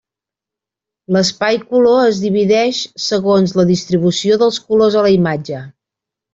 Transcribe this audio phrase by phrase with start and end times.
[1.15, 5.65] L'espai color es divideix segons la distribució dels colors a la imatge.